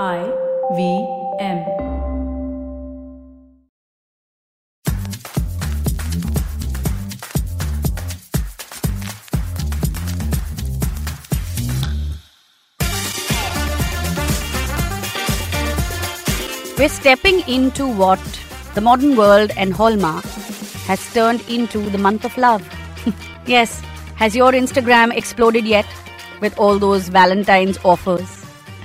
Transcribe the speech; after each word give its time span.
I 0.00 0.32
V 0.74 1.06
M. 1.38 1.58
We're 16.78 16.88
stepping 16.88 17.40
into 17.46 17.86
what 17.86 18.18
the 18.74 18.80
modern 18.80 19.14
world 19.14 19.50
and 19.58 19.74
Hallmark 19.74 20.24
has 20.86 21.12
turned 21.12 21.42
into 21.50 21.78
the 21.90 21.98
month 21.98 22.24
of 22.24 22.34
love. 22.38 22.66
yes, 23.46 23.80
has 24.14 24.34
your 24.34 24.52
Instagram 24.52 25.14
exploded 25.14 25.66
yet 25.66 25.84
with 26.40 26.58
all 26.58 26.78
those 26.78 27.10
Valentine's 27.10 27.76
offers? 27.84 28.41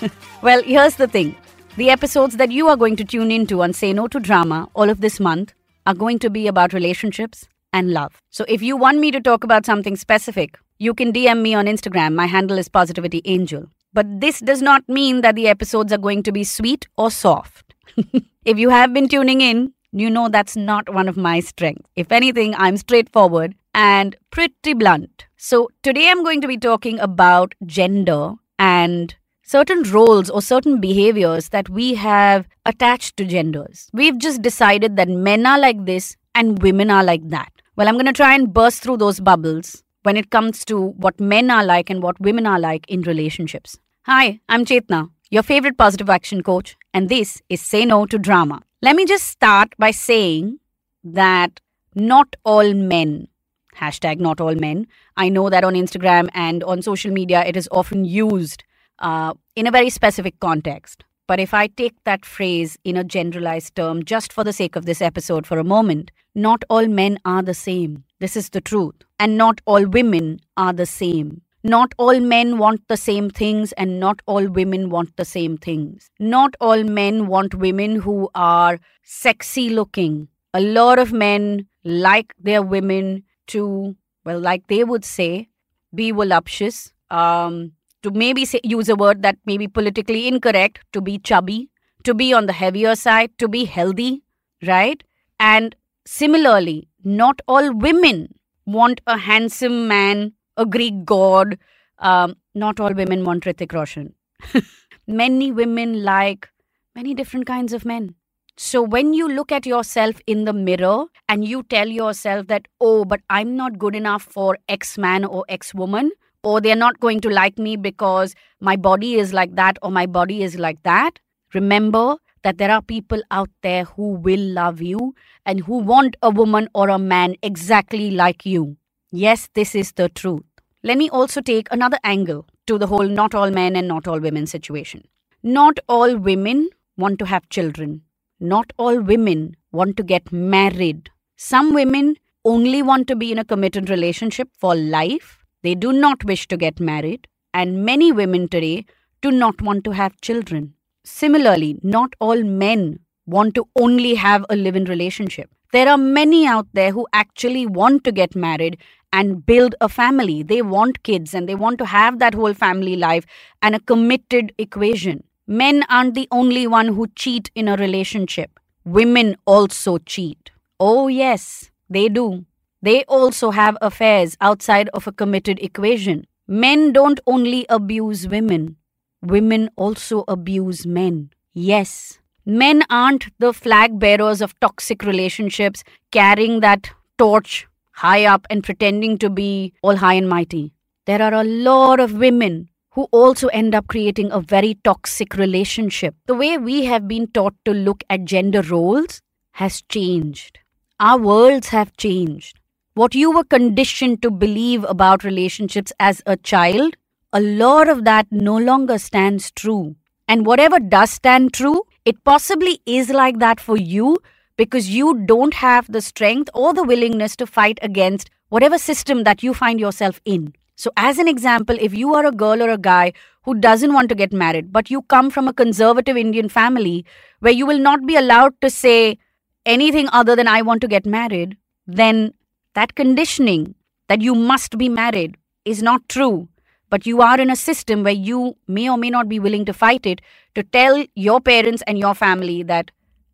well, 0.42 0.62
here's 0.62 0.96
the 0.96 1.08
thing 1.08 1.36
the 1.76 1.90
episodes 1.90 2.36
that 2.36 2.50
you 2.50 2.68
are 2.68 2.76
going 2.76 2.96
to 2.96 3.04
tune 3.04 3.30
into 3.30 3.62
on 3.62 3.72
Say 3.72 3.92
No 3.92 4.08
to 4.08 4.20
Drama 4.20 4.68
all 4.74 4.90
of 4.90 5.00
this 5.00 5.20
month 5.20 5.54
are 5.86 5.94
going 5.94 6.18
to 6.20 6.30
be 6.30 6.46
about 6.46 6.72
relationships 6.72 7.48
and 7.72 7.92
love. 7.92 8.20
So 8.30 8.44
if 8.48 8.62
you 8.62 8.76
want 8.76 8.98
me 8.98 9.10
to 9.10 9.20
talk 9.20 9.44
about 9.44 9.66
something 9.66 9.96
specific, 9.96 10.58
you 10.78 10.94
can 10.94 11.12
DM 11.12 11.42
me 11.42 11.54
on 11.54 11.66
Instagram. 11.66 12.14
My 12.14 12.26
handle 12.26 12.58
is 12.58 12.68
Positivity 12.68 13.22
Angel. 13.24 13.66
But 13.92 14.20
this 14.20 14.40
does 14.40 14.62
not 14.62 14.88
mean 14.88 15.22
that 15.22 15.34
the 15.34 15.48
episodes 15.48 15.92
are 15.92 15.98
going 15.98 16.22
to 16.24 16.32
be 16.32 16.44
sweet 16.44 16.86
or 16.96 17.10
soft. 17.10 17.74
if 18.44 18.58
you 18.58 18.70
have 18.70 18.92
been 18.92 19.08
tuning 19.08 19.40
in, 19.40 19.72
you 19.92 20.10
know 20.10 20.28
that's 20.28 20.56
not 20.56 20.92
one 20.92 21.08
of 21.08 21.16
my 21.16 21.40
strengths. 21.40 21.88
If 21.96 22.12
anything, 22.12 22.54
I'm 22.54 22.76
straightforward 22.76 23.54
and 23.74 24.16
pretty 24.30 24.74
blunt. 24.74 25.26
So 25.36 25.68
today 25.82 26.10
I'm 26.10 26.22
going 26.22 26.40
to 26.42 26.48
be 26.48 26.58
talking 26.58 27.00
about 27.00 27.54
gender 27.64 28.34
and 28.58 29.14
certain 29.48 29.82
roles 29.84 30.28
or 30.28 30.42
certain 30.42 30.78
behaviors 30.78 31.48
that 31.48 31.70
we 31.70 31.94
have 31.94 32.46
attached 32.66 33.16
to 33.16 33.24
genders. 33.24 33.88
We've 33.94 34.18
just 34.18 34.42
decided 34.42 34.96
that 34.96 35.08
men 35.08 35.46
are 35.46 35.58
like 35.58 35.86
this 35.86 36.16
and 36.34 36.62
women 36.62 36.90
are 36.90 37.02
like 37.02 37.26
that. 37.30 37.50
Well, 37.74 37.88
I'm 37.88 37.94
going 37.94 38.04
to 38.04 38.12
try 38.12 38.34
and 38.34 38.52
burst 38.52 38.82
through 38.82 38.98
those 38.98 39.20
bubbles 39.20 39.82
when 40.02 40.18
it 40.18 40.30
comes 40.30 40.66
to 40.66 40.88
what 41.04 41.18
men 41.18 41.50
are 41.50 41.64
like 41.64 41.88
and 41.88 42.02
what 42.02 42.20
women 42.20 42.46
are 42.46 42.58
like 42.60 42.84
in 42.88 43.00
relationships. 43.02 43.78
Hi, 44.04 44.40
I'm 44.50 44.66
Chetna, 44.66 45.08
your 45.30 45.42
favorite 45.42 45.78
positive 45.78 46.10
action 46.10 46.42
coach, 46.42 46.76
and 46.92 47.08
this 47.08 47.40
is 47.48 47.62
Say 47.62 47.86
No 47.86 48.04
to 48.04 48.18
Drama. 48.18 48.60
Let 48.82 48.96
me 48.96 49.06
just 49.06 49.28
start 49.28 49.74
by 49.78 49.92
saying 49.92 50.58
that 51.02 51.60
not 51.94 52.36
all 52.44 52.74
men, 52.74 53.28
hashtag 53.76 54.20
not 54.20 54.42
all 54.42 54.54
men, 54.54 54.88
I 55.16 55.30
know 55.30 55.48
that 55.48 55.64
on 55.64 55.72
Instagram 55.72 56.28
and 56.34 56.62
on 56.64 56.82
social 56.82 57.12
media 57.12 57.44
it 57.46 57.56
is 57.56 57.66
often 57.72 58.04
used 58.04 58.64
uh, 58.98 59.34
in 59.56 59.66
a 59.66 59.70
very 59.70 59.90
specific 59.90 60.38
context. 60.40 61.04
But 61.26 61.40
if 61.40 61.52
I 61.52 61.66
take 61.66 61.94
that 62.04 62.24
phrase 62.24 62.78
in 62.84 62.96
a 62.96 63.04
generalized 63.04 63.76
term 63.76 64.02
just 64.02 64.32
for 64.32 64.44
the 64.44 64.52
sake 64.52 64.76
of 64.76 64.86
this 64.86 65.02
episode 65.02 65.46
for 65.46 65.58
a 65.58 65.64
moment, 65.64 66.10
not 66.34 66.64
all 66.70 66.86
men 66.88 67.18
are 67.24 67.42
the 67.42 67.54
same. 67.54 68.04
This 68.18 68.34
is 68.34 68.48
the 68.48 68.62
truth. 68.62 68.94
And 69.20 69.36
not 69.36 69.60
all 69.66 69.84
women 69.84 70.40
are 70.56 70.72
the 70.72 70.86
same. 70.86 71.42
Not 71.64 71.92
all 71.98 72.18
men 72.20 72.56
want 72.56 72.86
the 72.88 72.96
same 72.96 73.28
things, 73.28 73.72
and 73.72 74.00
not 74.00 74.22
all 74.26 74.46
women 74.48 74.90
want 74.90 75.16
the 75.16 75.24
same 75.24 75.58
things. 75.58 76.08
Not 76.18 76.54
all 76.60 76.84
men 76.84 77.26
want 77.26 77.54
women 77.54 77.96
who 77.96 78.30
are 78.34 78.78
sexy 79.02 79.68
looking. 79.68 80.28
A 80.54 80.60
lot 80.60 80.98
of 80.98 81.12
men 81.12 81.66
like 81.84 82.32
their 82.38 82.62
women 82.62 83.24
to, 83.48 83.96
well, 84.24 84.38
like 84.38 84.68
they 84.68 84.84
would 84.84 85.04
say, 85.04 85.48
be 85.94 86.10
voluptuous, 86.10 86.92
um, 87.10 87.72
to 88.08 88.18
maybe 88.18 88.44
say, 88.44 88.60
use 88.64 88.88
a 88.88 88.96
word 88.96 89.22
that 89.22 89.36
may 89.44 89.56
be 89.58 89.68
politically 89.68 90.26
incorrect, 90.28 90.80
to 90.92 91.00
be 91.00 91.18
chubby, 91.18 91.70
to 92.04 92.14
be 92.14 92.32
on 92.32 92.46
the 92.46 92.52
heavier 92.52 92.94
side, 92.94 93.30
to 93.38 93.48
be 93.48 93.64
healthy, 93.64 94.22
right? 94.66 95.02
And 95.38 95.74
similarly, 96.06 96.88
not 97.04 97.40
all 97.46 97.72
women 97.74 98.34
want 98.66 99.00
a 99.06 99.18
handsome 99.18 99.88
man, 99.88 100.32
a 100.56 100.66
Greek 100.66 101.04
god. 101.04 101.58
Um, 101.98 102.36
not 102.54 102.80
all 102.80 102.94
women 102.94 103.24
want 103.24 103.44
Hrithik 103.44 103.72
Roshan. 103.72 104.14
many 105.06 105.50
women 105.52 106.02
like 106.04 106.48
many 106.94 107.14
different 107.14 107.46
kinds 107.46 107.72
of 107.72 107.84
men. 107.84 108.14
So 108.56 108.82
when 108.82 109.14
you 109.14 109.28
look 109.28 109.52
at 109.52 109.66
yourself 109.66 110.20
in 110.26 110.44
the 110.44 110.52
mirror 110.52 111.04
and 111.28 111.46
you 111.46 111.62
tell 111.62 111.88
yourself 111.88 112.48
that, 112.48 112.66
oh, 112.80 113.04
but 113.04 113.20
I'm 113.30 113.56
not 113.56 113.78
good 113.78 113.94
enough 113.94 114.22
for 114.22 114.58
X 114.68 114.98
man 114.98 115.24
or 115.24 115.44
X 115.48 115.72
woman, 115.74 116.10
or 116.42 116.60
they're 116.60 116.76
not 116.76 117.00
going 117.00 117.20
to 117.20 117.30
like 117.30 117.58
me 117.58 117.76
because 117.76 118.34
my 118.60 118.76
body 118.76 119.14
is 119.14 119.32
like 119.32 119.54
that 119.56 119.78
or 119.82 119.90
my 119.90 120.06
body 120.06 120.42
is 120.42 120.58
like 120.58 120.82
that, 120.82 121.18
remember 121.54 122.16
that 122.42 122.58
there 122.58 122.70
are 122.70 122.82
people 122.82 123.22
out 123.30 123.50
there 123.62 123.84
who 123.84 124.10
will 124.14 124.40
love 124.40 124.80
you 124.80 125.14
and 125.44 125.60
who 125.60 125.78
want 125.78 126.16
a 126.22 126.30
woman 126.30 126.68
or 126.74 126.88
a 126.88 126.98
man 126.98 127.34
exactly 127.42 128.10
like 128.10 128.46
you. 128.46 128.76
Yes, 129.10 129.48
this 129.54 129.74
is 129.74 129.92
the 129.92 130.08
truth. 130.08 130.44
Let 130.82 130.98
me 130.98 131.10
also 131.10 131.40
take 131.40 131.66
another 131.70 131.98
angle 132.04 132.46
to 132.66 132.78
the 132.78 132.86
whole 132.86 133.08
not 133.08 133.34
all 133.34 133.50
men 133.50 133.74
and 133.74 133.88
not 133.88 134.06
all 134.06 134.20
women 134.20 134.46
situation. 134.46 135.04
Not 135.42 135.78
all 135.88 136.16
women 136.16 136.68
want 136.96 137.18
to 137.20 137.26
have 137.26 137.48
children. 137.48 138.02
Not 138.38 138.72
all 138.76 139.00
women 139.00 139.56
want 139.72 139.96
to 139.96 140.02
get 140.02 140.30
married. 140.30 141.10
Some 141.36 141.74
women 141.74 142.16
only 142.44 142.82
want 142.82 143.08
to 143.08 143.16
be 143.16 143.32
in 143.32 143.38
a 143.38 143.44
committed 143.44 143.90
relationship 143.90 144.48
for 144.58 144.74
life. 144.74 145.37
They 145.62 145.74
do 145.74 145.92
not 145.92 146.24
wish 146.24 146.46
to 146.48 146.56
get 146.56 146.80
married. 146.80 147.26
And 147.54 147.84
many 147.84 148.12
women 148.12 148.48
today 148.48 148.86
do 149.20 149.30
not 149.30 149.60
want 149.60 149.84
to 149.84 149.92
have 149.92 150.20
children. 150.20 150.74
Similarly, 151.04 151.80
not 151.82 152.14
all 152.20 152.42
men 152.42 153.00
want 153.26 153.54
to 153.54 153.66
only 153.76 154.14
have 154.14 154.44
a 154.48 154.56
live 154.56 154.76
in 154.76 154.84
relationship. 154.84 155.50
There 155.72 155.88
are 155.88 155.98
many 155.98 156.46
out 156.46 156.66
there 156.72 156.92
who 156.92 157.06
actually 157.12 157.66
want 157.66 158.04
to 158.04 158.12
get 158.12 158.34
married 158.34 158.78
and 159.12 159.44
build 159.44 159.74
a 159.80 159.88
family. 159.88 160.42
They 160.42 160.62
want 160.62 161.02
kids 161.02 161.34
and 161.34 161.48
they 161.48 161.54
want 161.54 161.78
to 161.78 161.86
have 161.86 162.18
that 162.18 162.34
whole 162.34 162.54
family 162.54 162.96
life 162.96 163.24
and 163.62 163.74
a 163.74 163.80
committed 163.80 164.52
equation. 164.58 165.24
Men 165.46 165.84
aren't 165.88 166.14
the 166.14 166.28
only 166.30 166.66
one 166.66 166.88
who 166.88 167.06
cheat 167.08 167.50
in 167.54 167.68
a 167.68 167.76
relationship. 167.76 168.60
Women 168.84 169.36
also 169.46 169.98
cheat. 169.98 170.50
Oh, 170.78 171.08
yes, 171.08 171.70
they 171.90 172.08
do. 172.08 172.44
They 172.80 173.04
also 173.04 173.50
have 173.50 173.76
affairs 173.82 174.36
outside 174.40 174.88
of 174.94 175.06
a 175.06 175.12
committed 175.12 175.58
equation. 175.60 176.26
Men 176.46 176.92
don't 176.92 177.20
only 177.26 177.66
abuse 177.68 178.28
women, 178.28 178.76
women 179.20 179.70
also 179.76 180.24
abuse 180.28 180.86
men. 180.86 181.30
Yes, 181.52 182.20
men 182.46 182.84
aren't 182.88 183.26
the 183.38 183.52
flag 183.52 183.98
bearers 183.98 184.40
of 184.40 184.58
toxic 184.60 185.02
relationships, 185.02 185.82
carrying 186.12 186.60
that 186.60 186.90
torch 187.18 187.66
high 187.92 188.24
up 188.24 188.46
and 188.48 188.62
pretending 188.62 189.18
to 189.18 189.28
be 189.28 189.72
all 189.82 189.96
high 189.96 190.14
and 190.14 190.28
mighty. 190.28 190.72
There 191.06 191.20
are 191.20 191.34
a 191.34 191.44
lot 191.44 192.00
of 192.00 192.12
women 192.12 192.68
who 192.92 193.08
also 193.10 193.48
end 193.48 193.74
up 193.74 193.88
creating 193.88 194.30
a 194.30 194.40
very 194.40 194.78
toxic 194.84 195.34
relationship. 195.34 196.14
The 196.26 196.34
way 196.34 196.58
we 196.58 196.84
have 196.84 197.08
been 197.08 197.26
taught 197.28 197.54
to 197.64 197.72
look 197.72 198.04
at 198.08 198.24
gender 198.24 198.62
roles 198.62 199.20
has 199.52 199.82
changed. 199.82 200.60
Our 201.00 201.18
worlds 201.18 201.68
have 201.68 201.96
changed. 201.96 202.57
What 202.98 203.14
you 203.14 203.30
were 203.30 203.44
conditioned 203.44 204.22
to 204.22 204.30
believe 204.32 204.82
about 204.82 205.22
relationships 205.22 205.92
as 206.00 206.20
a 206.26 206.36
child, 206.36 206.96
a 207.32 207.40
lot 207.40 207.88
of 207.88 208.04
that 208.06 208.26
no 208.32 208.56
longer 208.56 208.98
stands 208.98 209.52
true. 209.52 209.94
And 210.26 210.44
whatever 210.44 210.80
does 210.80 211.10
stand 211.10 211.54
true, 211.54 211.84
it 212.04 212.24
possibly 212.24 212.80
is 212.86 213.08
like 213.10 213.38
that 213.38 213.60
for 213.60 213.76
you 213.76 214.18
because 214.56 214.90
you 214.90 215.14
don't 215.26 215.54
have 215.54 215.86
the 215.92 216.00
strength 216.00 216.50
or 216.52 216.74
the 216.74 216.82
willingness 216.82 217.36
to 217.36 217.46
fight 217.46 217.78
against 217.82 218.30
whatever 218.48 218.78
system 218.78 219.22
that 219.22 219.44
you 219.44 219.54
find 219.54 219.78
yourself 219.78 220.20
in. 220.24 220.52
So, 220.74 220.90
as 220.96 221.20
an 221.20 221.28
example, 221.28 221.76
if 221.80 221.94
you 221.94 222.14
are 222.14 222.26
a 222.26 222.32
girl 222.32 222.60
or 222.60 222.70
a 222.70 222.78
guy 222.78 223.12
who 223.44 223.54
doesn't 223.54 223.92
want 223.92 224.08
to 224.08 224.16
get 224.16 224.32
married, 224.32 224.72
but 224.72 224.90
you 224.90 225.02
come 225.02 225.30
from 225.30 225.46
a 225.46 225.54
conservative 225.54 226.16
Indian 226.16 226.48
family 226.48 227.04
where 227.38 227.52
you 227.52 227.64
will 227.64 227.78
not 227.78 228.04
be 228.06 228.16
allowed 228.16 228.60
to 228.60 228.68
say 228.68 229.18
anything 229.64 230.08
other 230.12 230.34
than 230.34 230.48
I 230.48 230.62
want 230.62 230.80
to 230.80 230.88
get 230.88 231.06
married, 231.06 231.56
then 231.86 232.34
that 232.78 232.94
conditioning 232.94 233.74
that 234.08 234.20
you 234.22 234.34
must 234.34 234.78
be 234.78 234.88
married 234.88 235.36
is 235.64 235.82
not 235.82 236.08
true. 236.08 236.48
But 236.90 237.06
you 237.06 237.20
are 237.20 237.38
in 237.38 237.50
a 237.50 237.56
system 237.56 238.04
where 238.04 238.14
you 238.28 238.56
may 238.66 238.88
or 238.88 238.96
may 238.96 239.10
not 239.10 239.28
be 239.28 239.38
willing 239.38 239.64
to 239.66 239.74
fight 239.74 240.06
it 240.06 240.20
to 240.54 240.62
tell 240.62 241.04
your 241.14 241.40
parents 241.40 241.82
and 241.86 241.98
your 241.98 242.14
family 242.14 242.62
that 242.62 242.90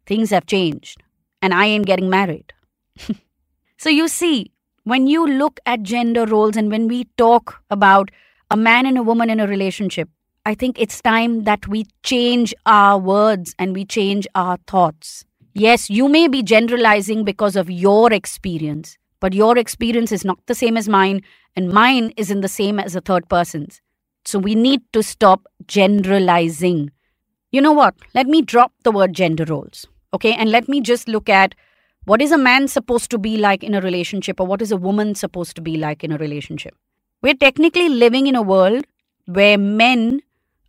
things 0.06 0.30
have 0.30 0.46
changed 0.46 1.02
and 1.40 1.52
I 1.52 1.66
ain't 1.66 1.86
getting 1.86 2.08
married. 2.08 2.54
so, 3.76 3.90
you 3.90 4.08
see, 4.08 4.50
when 4.84 5.06
you 5.06 5.26
look 5.26 5.60
at 5.66 5.82
gender 5.82 6.24
roles 6.24 6.56
and 6.56 6.70
when 6.70 6.88
we 6.88 7.04
talk 7.18 7.62
about 7.70 8.10
a 8.50 8.56
man 8.56 8.86
and 8.86 8.96
a 8.96 9.02
woman 9.02 9.28
in 9.28 9.40
a 9.40 9.46
relationship, 9.46 10.08
I 10.46 10.54
think 10.54 10.80
it's 10.80 11.02
time 11.02 11.44
that 11.44 11.68
we 11.68 11.86
change 12.02 12.54
our 12.64 12.98
words 12.98 13.54
and 13.58 13.74
we 13.74 13.84
change 13.84 14.26
our 14.34 14.58
thoughts. 14.66 15.26
Yes, 15.52 15.90
you 15.90 16.08
may 16.08 16.28
be 16.28 16.42
generalizing 16.42 17.24
because 17.24 17.56
of 17.56 17.70
your 17.70 18.12
experience, 18.12 18.96
but 19.20 19.32
your 19.32 19.56
experience 19.58 20.12
is 20.12 20.24
not 20.24 20.38
the 20.46 20.54
same 20.54 20.76
as 20.76 20.88
mine, 20.88 21.22
and 21.56 21.70
mine 21.70 22.12
isn't 22.16 22.40
the 22.40 22.48
same 22.48 22.78
as 22.78 22.96
a 22.96 23.00
third 23.00 23.28
person's. 23.28 23.80
So 24.24 24.38
we 24.38 24.54
need 24.54 24.82
to 24.92 25.02
stop 25.02 25.46
generalizing. 25.66 26.90
you 27.52 27.60
know 27.60 27.72
what? 27.72 27.94
Let 28.14 28.26
me 28.26 28.42
drop 28.42 28.72
the 28.82 28.90
word 28.90 29.12
gender 29.12 29.44
roles, 29.44 29.86
okay? 30.12 30.32
And 30.32 30.50
let 30.50 30.68
me 30.68 30.80
just 30.80 31.06
look 31.06 31.28
at 31.28 31.54
what 32.04 32.20
is 32.20 32.32
a 32.32 32.38
man 32.38 32.66
supposed 32.68 33.10
to 33.12 33.18
be 33.18 33.36
like 33.36 33.62
in 33.62 33.74
a 33.74 33.80
relationship 33.80 34.40
or 34.40 34.46
what 34.46 34.60
is 34.60 34.72
a 34.72 34.76
woman 34.76 35.14
supposed 35.14 35.54
to 35.56 35.62
be 35.62 35.76
like 35.76 36.02
in 36.02 36.10
a 36.10 36.18
relationship. 36.18 36.74
We're 37.22 37.34
technically 37.34 37.88
living 37.88 38.26
in 38.26 38.34
a 38.34 38.42
world 38.42 38.84
where 39.26 39.56
men 39.56 40.20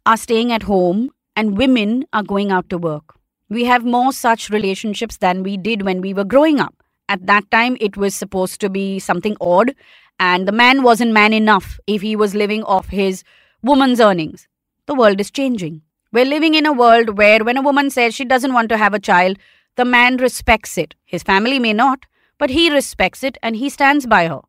are 0.06 0.16
staying 0.16 0.52
at 0.52 0.64
home 0.64 1.10
and 1.36 1.58
women 1.58 2.06
are 2.14 2.24
going 2.24 2.52
out 2.52 2.70
to 2.70 2.78
work. 2.78 3.16
We 3.50 3.66
have 3.66 3.84
more 3.84 4.14
such 4.14 4.50
relationships 4.50 5.18
than 5.18 5.44
we 5.44 5.58
did 5.58 5.82
when 5.82 6.02
we 6.02 6.14
were 6.14 6.24
growing 6.24 6.60
up. 6.60 6.84
At 7.08 7.28
that 7.28 7.50
time, 7.52 7.78
it 7.80 7.98
was 7.98 8.16
supposed 8.16 8.60
to 8.62 8.70
be 8.70 9.00
something 9.00 9.38
odd, 9.40 9.76
and 10.20 10.48
the 10.48 10.52
man 10.52 10.82
wasn't 10.82 11.12
man 11.12 11.34
enough 11.34 11.80
if 11.88 12.02
he 12.02 12.16
was 12.16 12.34
living 12.34 12.64
off 12.64 12.88
his 12.88 13.24
woman's 13.62 14.00
earnings. 14.00 14.48
The 14.88 14.96
world 14.96 15.20
is 15.20 15.32
changing. 15.32 15.82
We're 16.12 16.26
living 16.26 16.56
in 16.56 16.66
a 16.66 16.74
world 16.74 17.18
where 17.18 17.44
when 17.44 17.58
a 17.58 17.62
woman 17.62 17.90
says 17.90 18.16
she 18.16 18.26
doesn't 18.26 18.54
want 18.54 18.70
to 18.70 18.78
have 18.78 18.94
a 18.94 19.00
child, 19.00 19.38
the 19.76 19.86
man 19.86 20.18
respects 20.18 20.78
it. 20.78 20.96
His 21.04 21.24
family 21.24 21.60
may 21.60 21.74
not, 21.74 22.06
but 22.38 22.50
he 22.50 22.72
respects 22.72 23.24
it 23.24 23.38
and 23.44 23.56
he 23.56 23.70
stands 23.70 24.08
by 24.08 24.28
her. 24.28 24.42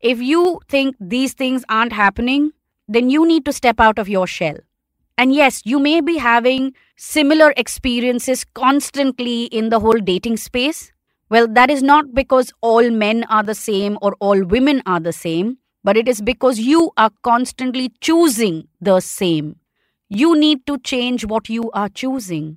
If 0.00 0.20
you 0.22 0.60
think 0.68 0.94
these 1.00 1.32
things 1.32 1.64
aren't 1.68 1.92
happening, 1.92 2.52
then 2.86 3.10
you 3.10 3.26
need 3.26 3.44
to 3.46 3.52
step 3.52 3.80
out 3.80 3.98
of 3.98 4.08
your 4.08 4.26
shell. 4.26 4.56
And 5.16 5.34
yes, 5.34 5.62
you 5.64 5.80
may 5.80 6.00
be 6.00 6.18
having 6.18 6.74
similar 6.96 7.52
experiences 7.56 8.44
constantly 8.54 9.44
in 9.44 9.70
the 9.70 9.80
whole 9.80 9.98
dating 9.98 10.36
space. 10.36 10.92
Well, 11.30 11.46
that 11.48 11.70
is 11.70 11.82
not 11.82 12.14
because 12.14 12.52
all 12.62 12.90
men 12.90 13.24
are 13.24 13.42
the 13.42 13.54
same 13.54 13.98
or 14.00 14.16
all 14.18 14.42
women 14.44 14.82
are 14.86 15.00
the 15.00 15.12
same, 15.12 15.58
but 15.84 15.96
it 15.96 16.08
is 16.08 16.22
because 16.22 16.58
you 16.58 16.90
are 16.96 17.10
constantly 17.22 17.92
choosing 18.00 18.68
the 18.80 19.00
same. 19.00 19.56
You 20.08 20.36
need 20.38 20.66
to 20.66 20.78
change 20.78 21.26
what 21.26 21.50
you 21.50 21.70
are 21.72 21.90
choosing. 21.90 22.56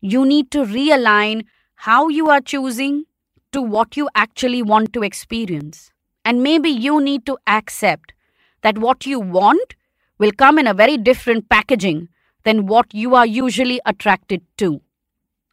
You 0.00 0.26
need 0.26 0.50
to 0.50 0.64
realign 0.64 1.46
how 1.76 2.08
you 2.08 2.28
are 2.28 2.42
choosing 2.42 3.04
to 3.52 3.62
what 3.62 3.96
you 3.96 4.08
actually 4.14 4.62
want 4.62 4.92
to 4.92 5.02
experience. 5.02 5.90
And 6.24 6.42
maybe 6.42 6.68
you 6.68 7.00
need 7.00 7.24
to 7.26 7.38
accept 7.46 8.12
that 8.60 8.76
what 8.76 9.06
you 9.06 9.18
want 9.18 9.74
will 10.18 10.32
come 10.32 10.58
in 10.58 10.66
a 10.66 10.74
very 10.74 10.98
different 10.98 11.48
packaging 11.48 12.08
than 12.44 12.66
what 12.66 12.92
you 12.92 13.14
are 13.14 13.26
usually 13.26 13.80
attracted 13.86 14.42
to. 14.58 14.82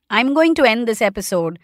I'm 0.09 0.33
going 0.33 0.53
to 0.55 0.63
end 0.63 0.87
this 0.87 1.01
episode 1.01 1.59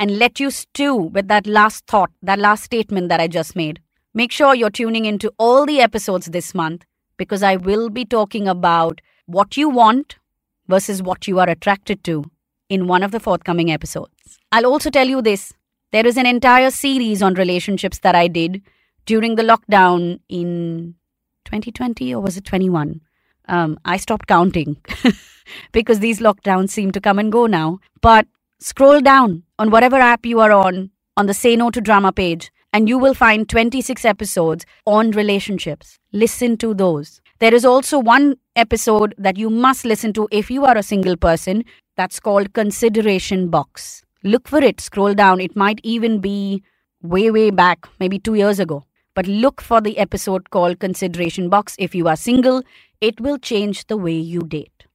and 0.00 0.18
let 0.18 0.40
you 0.40 0.50
stew 0.50 0.94
with 0.94 1.28
that 1.28 1.46
last 1.46 1.86
thought, 1.86 2.10
that 2.22 2.38
last 2.38 2.64
statement 2.64 3.10
that 3.10 3.20
I 3.20 3.28
just 3.28 3.54
made. 3.54 3.80
Make 4.14 4.32
sure 4.32 4.54
you're 4.54 4.70
tuning 4.70 5.04
into 5.04 5.30
all 5.38 5.66
the 5.66 5.80
episodes 5.80 6.26
this 6.26 6.54
month 6.54 6.84
because 7.18 7.42
I 7.42 7.56
will 7.56 7.90
be 7.90 8.06
talking 8.06 8.48
about 8.48 9.02
what 9.26 9.58
you 9.58 9.68
want 9.68 10.16
versus 10.66 11.02
what 11.02 11.28
you 11.28 11.38
are 11.38 11.48
attracted 11.48 12.02
to 12.04 12.24
in 12.70 12.86
one 12.86 13.02
of 13.02 13.10
the 13.10 13.20
forthcoming 13.20 13.70
episodes. 13.70 14.10
I'll 14.50 14.66
also 14.66 14.88
tell 14.88 15.06
you 15.06 15.20
this 15.20 15.52
there 15.92 16.06
is 16.06 16.16
an 16.16 16.26
entire 16.26 16.70
series 16.70 17.22
on 17.22 17.34
relationships 17.34 17.98
that 17.98 18.14
I 18.14 18.26
did 18.26 18.62
during 19.04 19.34
the 19.34 19.42
lockdown 19.42 20.20
in 20.30 20.94
2020 21.44 22.14
or 22.14 22.22
was 22.22 22.38
it 22.38 22.44
21? 22.46 23.02
Um, 23.48 23.78
I 23.84 23.98
stopped 23.98 24.28
counting 24.28 24.78
because 25.72 25.98
these 25.98 26.20
lockdowns 26.20 26.70
seem 26.70 26.90
to 26.92 27.00
come 27.00 27.18
and 27.18 27.30
go 27.30 27.46
now. 27.46 27.80
But 28.00 28.26
scroll 28.60 29.00
down 29.00 29.42
on 29.60 29.70
whatever 29.70 29.96
app 29.96 30.26
you 30.26 30.40
are 30.40 30.50
on 30.50 30.90
on 31.16 31.26
the 31.26 31.34
Say 31.34 31.54
No 31.54 31.70
to 31.70 31.80
Drama 31.80 32.12
page, 32.12 32.50
and 32.72 32.88
you 32.88 32.98
will 32.98 33.14
find 33.14 33.48
26 33.48 34.04
episodes 34.04 34.64
on 34.86 35.12
relationships. 35.12 35.98
Listen 36.12 36.56
to 36.56 36.72
those. 36.74 37.20
There 37.38 37.54
is 37.54 37.64
also 37.64 37.98
one 37.98 38.36
episode 38.56 39.14
that 39.18 39.36
you 39.36 39.50
must 39.50 39.84
listen 39.84 40.12
to 40.14 40.26
if 40.32 40.50
you 40.50 40.64
are 40.64 40.76
a 40.76 40.82
single 40.82 41.16
person 41.16 41.64
that's 41.96 42.18
called 42.18 42.54
Consideration 42.54 43.48
Box. 43.50 44.02
Look 44.24 44.48
for 44.48 44.58
it, 44.58 44.80
scroll 44.80 45.14
down. 45.14 45.40
It 45.40 45.54
might 45.54 45.80
even 45.82 46.20
be 46.20 46.62
way, 47.02 47.30
way 47.30 47.50
back, 47.50 47.86
maybe 48.00 48.18
two 48.18 48.34
years 48.34 48.58
ago 48.58 48.84
but 49.14 49.26
look 49.26 49.60
for 49.60 49.80
the 49.80 49.98
episode 49.98 50.50
called 50.50 50.78
Consideration 50.78 51.48
Box 51.48 51.74
if 51.78 51.94
you 51.94 52.08
are 52.08 52.16
single. 52.16 52.62
It 53.00 53.20
will 53.20 53.38
change 53.38 53.86
the 53.86 53.96
way 53.96 54.14
you 54.14 54.40
date. 54.40 54.86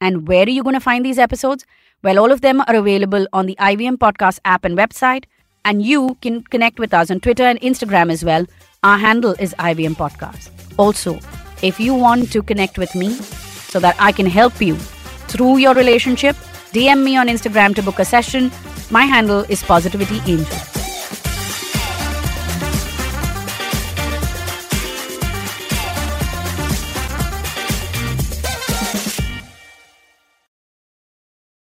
And 0.00 0.28
where 0.28 0.44
are 0.44 0.50
you 0.50 0.62
going 0.62 0.74
to 0.74 0.80
find 0.80 1.04
these 1.04 1.18
episodes? 1.18 1.64
Well, 2.02 2.18
all 2.18 2.32
of 2.32 2.40
them 2.40 2.60
are 2.62 2.74
available 2.74 3.26
on 3.32 3.46
the 3.46 3.54
IVM 3.60 3.96
Podcast 3.96 4.40
app 4.44 4.64
and 4.64 4.76
website. 4.76 5.24
And 5.64 5.82
you 5.82 6.16
can 6.20 6.42
connect 6.42 6.80
with 6.80 6.92
us 6.92 7.10
on 7.12 7.20
Twitter 7.20 7.44
and 7.44 7.60
Instagram 7.60 8.10
as 8.10 8.24
well. 8.24 8.44
Our 8.82 8.98
handle 8.98 9.36
is 9.38 9.54
IVM 9.60 9.94
Podcast. 9.94 10.50
Also, 10.76 11.20
if 11.62 11.78
you 11.78 11.94
want 11.94 12.32
to 12.32 12.42
connect 12.42 12.78
with 12.78 12.92
me 12.96 13.10
so 13.14 13.78
that 13.78 13.94
I 14.00 14.10
can 14.10 14.26
help 14.26 14.60
you 14.60 14.74
through 15.28 15.58
your 15.58 15.74
relationship, 15.74 16.34
DM 16.72 17.04
me 17.04 17.16
on 17.16 17.28
Instagram 17.28 17.76
to 17.76 17.82
book 17.82 18.00
a 18.00 18.04
session. 18.04 18.50
My 18.90 19.04
handle 19.04 19.44
is 19.48 19.62
Positivity 19.62 20.20
Angel. 20.26 20.71